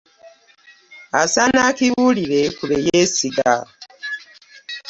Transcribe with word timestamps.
Asaana 1.21 1.59
akibulire 1.69 2.41
ku 2.57 2.63
beyesiga. 2.69 3.51